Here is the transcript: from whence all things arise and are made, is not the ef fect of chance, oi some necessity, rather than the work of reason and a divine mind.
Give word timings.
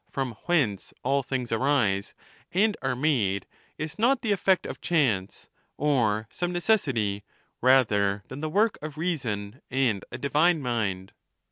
from 0.09 0.31
whence 0.45 0.95
all 1.03 1.21
things 1.21 1.51
arise 1.51 2.15
and 2.51 2.75
are 2.81 2.95
made, 2.95 3.45
is 3.77 3.99
not 3.99 4.23
the 4.23 4.33
ef 4.33 4.39
fect 4.39 4.65
of 4.65 4.81
chance, 4.81 5.47
oi 5.79 6.25
some 6.31 6.51
necessity, 6.51 7.23
rather 7.61 8.23
than 8.27 8.41
the 8.41 8.49
work 8.49 8.79
of 8.81 8.97
reason 8.97 9.61
and 9.69 10.03
a 10.11 10.17
divine 10.17 10.59
mind. 10.59 11.11